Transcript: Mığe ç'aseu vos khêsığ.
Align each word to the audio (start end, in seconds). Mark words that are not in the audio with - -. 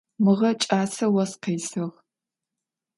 Mığe 0.23 0.51
ç'aseu 0.61 1.11
vos 1.13 1.31
khêsığ. 1.43 1.85